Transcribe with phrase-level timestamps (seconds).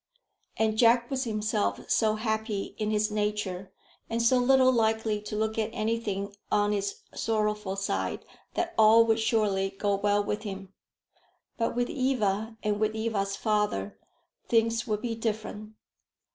[0.57, 3.71] And Jack was himself so happy in his nature,
[4.09, 8.25] and so little likely to look at anything on its sorrowful side,
[8.55, 10.73] that all would surely go well with him.
[11.55, 13.99] But with Eva, and with Eva's father,
[14.47, 15.75] things would be different.